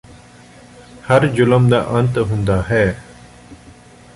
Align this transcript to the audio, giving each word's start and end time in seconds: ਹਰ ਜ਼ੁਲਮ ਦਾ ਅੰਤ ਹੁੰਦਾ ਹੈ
ਹਰ 1.09 1.27
ਜ਼ੁਲਮ 1.27 1.69
ਦਾ 1.69 1.85
ਅੰਤ 1.91 2.17
ਹੁੰਦਾ 2.17 2.61
ਹੈ 2.69 2.83